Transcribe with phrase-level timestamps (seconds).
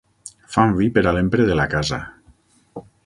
[0.53, 2.01] Fan vi per a l'empre de la casa.